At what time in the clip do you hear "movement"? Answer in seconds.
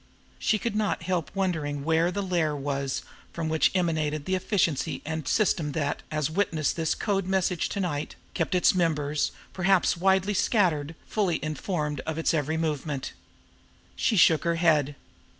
12.57-13.13